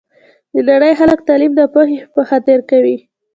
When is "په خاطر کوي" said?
2.13-2.97